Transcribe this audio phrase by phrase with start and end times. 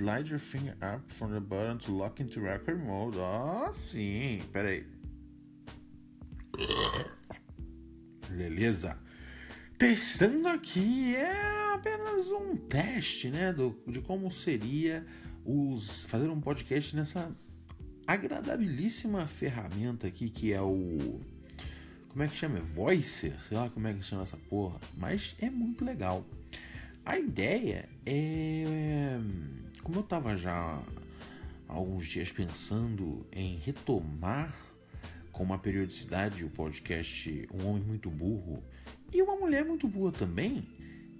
[0.00, 3.16] Slide your finger up from the button to lock into record mode.
[3.18, 4.40] Ah, sim.
[4.50, 4.86] Pera aí.
[8.30, 8.96] Beleza.
[9.76, 15.04] Testando aqui é apenas um teste, né, do, de como seria
[15.44, 17.30] os fazer um podcast nessa
[18.06, 21.20] agradabilíssima ferramenta aqui que é o
[22.08, 22.58] como é que chama?
[22.60, 26.24] Voicer, sei lá como é que chama essa porra, mas é muito legal.
[27.04, 29.18] A ideia é
[29.82, 30.52] como eu tava já
[31.68, 34.54] há alguns dias pensando em retomar
[35.32, 38.62] com uma periodicidade o podcast Um Homem Muito Burro
[39.12, 40.64] e uma mulher muito boa também.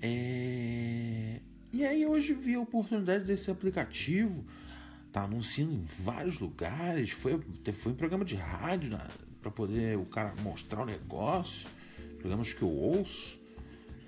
[0.00, 1.40] É...
[1.72, 4.46] E aí hoje vi a oportunidade desse aplicativo.
[5.12, 7.10] Tá anunciando em vários lugares.
[7.10, 7.40] Foi,
[7.72, 9.06] foi em programa de rádio né,
[9.42, 11.68] para poder o cara mostrar o negócio.
[12.18, 13.38] Programas que eu ouço.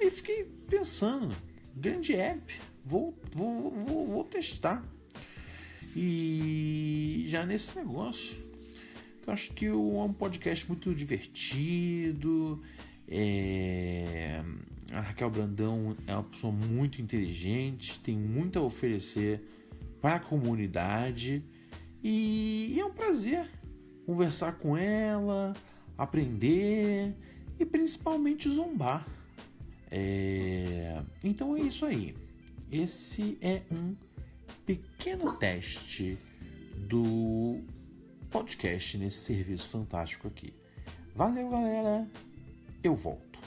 [0.00, 1.34] Aí fiquei pensando,
[1.74, 4.84] grande app, vou, vou, vou, vou testar.
[5.96, 8.38] E já nesse negócio,
[9.26, 12.62] eu acho que é um podcast muito divertido.
[13.08, 14.42] É...
[14.92, 19.42] A Raquel Brandão é uma pessoa muito inteligente, tem muito a oferecer
[20.00, 21.44] para a comunidade
[22.02, 23.50] e é um prazer
[24.06, 25.52] conversar com ela,
[25.98, 27.14] aprender
[27.60, 29.06] e principalmente zombar.
[29.90, 31.02] É...
[31.22, 32.14] Então é isso aí.
[32.70, 33.96] Esse é um
[34.66, 36.18] pequeno teste
[36.76, 37.62] do
[38.30, 40.52] podcast nesse serviço fantástico aqui.
[41.14, 42.06] Valeu, galera!
[42.82, 43.38] eu volto.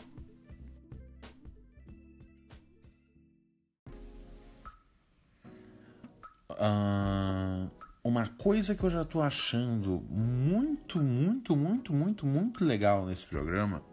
[6.52, 7.72] Uh,
[8.03, 13.84] uma coisa que eu já tô achando muito, muito, muito, muito, muito legal nesse programa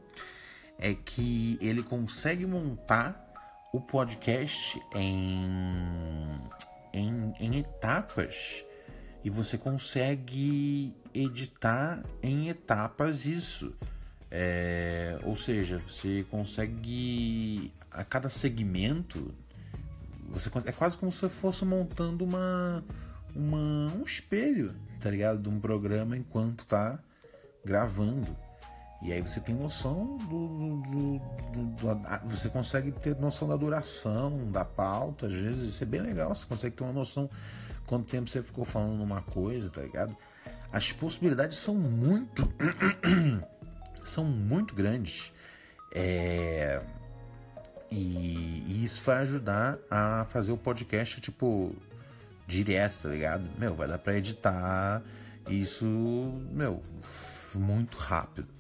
[0.79, 3.27] é que ele consegue montar
[3.73, 6.41] o podcast em,
[6.93, 8.65] em, em etapas
[9.25, 13.75] e você consegue editar em etapas isso.
[14.31, 19.35] É, ou seja, você consegue a cada segmento
[20.31, 22.85] você é quase como se fosse montando uma,
[23.35, 26.99] uma um espelho, tá ligado, de um programa enquanto tá
[27.65, 28.37] gravando.
[29.01, 31.19] E aí você tem noção do, do,
[31.53, 36.01] do, do, Você consegue ter noção da duração, da pauta, às vezes isso é bem
[36.01, 36.35] legal.
[36.35, 37.31] Você consegue ter uma noção
[37.87, 40.17] quanto tempo você ficou falando uma coisa, tá ligado?
[40.73, 42.53] As possibilidades são muito
[44.05, 45.33] são muito grandes.
[45.95, 46.83] É...
[47.91, 51.75] E, e, isso vai ajudar a fazer o podcast, tipo,
[52.47, 53.49] direto, tá ligado?
[53.59, 55.03] Meu, vai dar pra editar
[55.49, 55.87] isso,
[56.53, 56.83] meu,
[57.55, 58.58] muito rápido.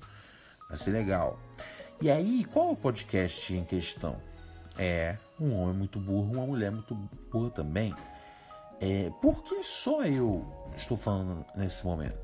[0.68, 1.38] Vai ser legal.
[2.00, 4.20] E aí, qual é o podcast em questão?
[4.78, 7.94] É um homem muito burro, uma mulher muito burra também.
[8.80, 10.46] É, por que só eu
[10.76, 12.18] estou falando nesse momento?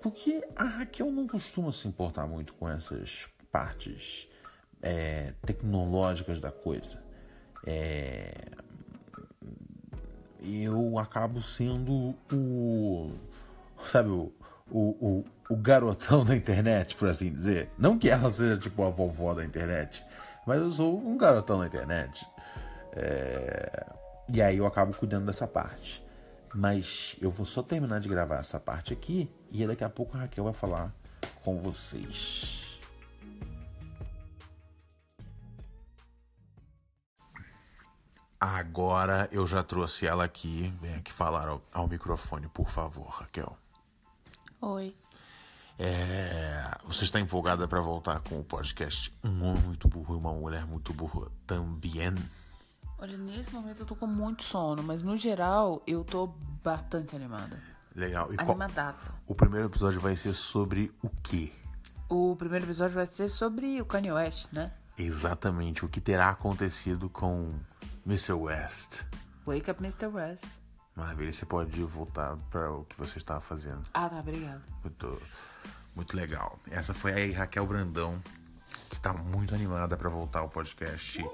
[0.00, 4.28] Porque a Raquel não costuma se importar muito com essas partes
[4.82, 7.02] é, tecnológicas da coisa.
[7.66, 8.32] É,
[10.42, 13.12] eu acabo sendo o.
[13.78, 14.32] Sabe, o,
[14.70, 17.70] o, o, garotão da internet, por assim dizer.
[17.78, 20.04] Não que ela seja tipo a vovó da internet,
[20.46, 22.26] mas eu sou um garotão da internet.
[22.92, 23.86] É,
[24.32, 26.02] e aí eu acabo cuidando dessa parte.
[26.54, 30.20] Mas eu vou só terminar de gravar essa parte aqui e daqui a pouco a
[30.20, 30.94] Raquel vai falar
[31.42, 32.78] com vocês.
[38.38, 40.72] Agora eu já trouxe ela aqui.
[40.80, 43.56] Vem aqui falar ao, ao microfone, por favor, Raquel.
[44.66, 44.96] Oi.
[45.78, 50.32] É, você está empolgada para voltar com o podcast Um Homem Muito Burro e uma
[50.32, 52.14] Mulher Muito Burra também?
[52.98, 56.28] Olha, nesse momento eu tô com muito sono, mas no geral eu tô
[56.62, 57.60] bastante animada.
[57.94, 58.32] Legal.
[58.32, 59.10] E Animadaça.
[59.10, 59.22] Qual...
[59.26, 61.52] O primeiro episódio vai ser sobre o quê?
[62.08, 64.72] O primeiro episódio vai ser sobre o Kanye West, né?
[64.96, 65.84] Exatamente.
[65.84, 67.52] O que terá acontecido com
[68.06, 68.32] Mr.
[68.32, 69.02] West.
[69.44, 70.06] Wake up, Mr.
[70.06, 70.46] West.
[70.94, 71.32] Maravilha.
[71.32, 73.82] Você pode voltar para o que você estava fazendo.
[73.92, 74.20] Ah, tá.
[74.20, 74.62] Obrigada.
[74.82, 75.22] Muito,
[75.94, 76.58] muito legal.
[76.70, 78.22] Essa foi a Raquel Brandão,
[78.88, 81.24] que tá muito animada para voltar ao podcast.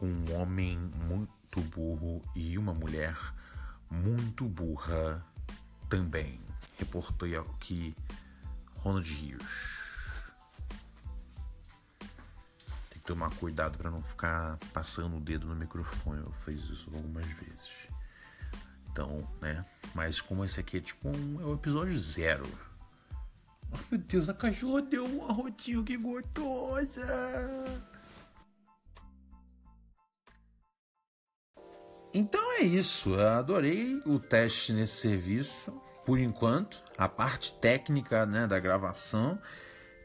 [0.00, 3.16] Um homem muito burro e uma mulher
[3.90, 5.24] muito burra
[5.88, 6.40] também.
[6.78, 7.94] Reportou aqui
[8.76, 9.84] Ronald Rios.
[12.90, 16.20] Tem que tomar cuidado para não ficar passando o dedo no microfone.
[16.20, 17.70] Eu fiz isso algumas vezes.
[18.94, 19.66] Então, né?
[19.92, 22.46] Mas como esse aqui é tipo um, é o episódio zero.
[23.72, 27.04] Oh, meu Deus, a cachorra deu um arrotinho que gostosa.
[32.14, 33.14] Então é isso.
[33.14, 35.72] Eu adorei o teste nesse serviço.
[36.06, 39.40] Por enquanto, a parte técnica né, da gravação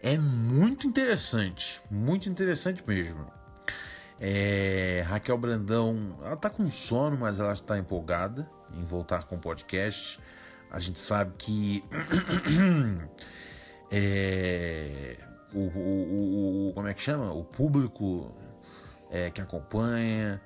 [0.02, 1.80] é muito interessante.
[1.92, 3.39] Muito interessante mesmo.
[4.20, 9.40] É, Raquel Brandão, ela tá com sono, mas ela está empolgada em voltar com o
[9.40, 10.20] podcast.
[10.70, 11.84] A gente sabe que
[13.90, 15.18] é,
[15.54, 17.32] o, o, o, como é que chama?
[17.32, 18.32] O público
[19.10, 20.42] é, que acompanha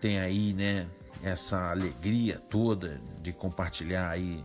[0.00, 0.88] tem aí, né,
[1.22, 4.44] essa alegria toda de compartilhar aí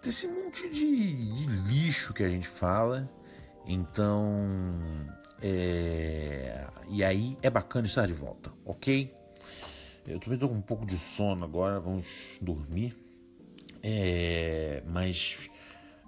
[0.00, 3.10] desse monte de, de lixo que a gente fala.
[3.66, 4.48] Então,
[5.42, 6.05] é,
[6.96, 9.14] e aí é bacana estar de volta, ok?
[10.06, 12.96] Eu também estou com um pouco de sono agora, vamos dormir.
[13.82, 15.50] É, mas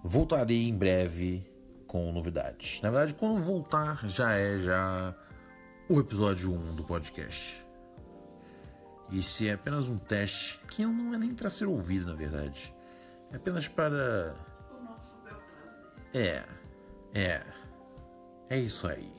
[0.03, 1.47] voltarei em breve
[1.87, 2.81] com novidades.
[2.81, 5.15] Na verdade, quando voltar já é já
[5.91, 7.63] o episódio 1 do podcast.
[9.13, 12.75] Esse é apenas um teste que não é nem para ser ouvido, na verdade.
[13.31, 14.35] É apenas para.
[16.15, 16.45] É.
[17.13, 17.43] É.
[18.49, 19.18] É isso aí.